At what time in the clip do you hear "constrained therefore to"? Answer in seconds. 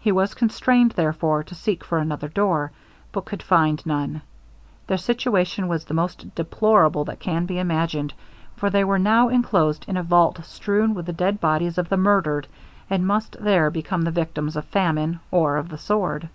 0.34-1.54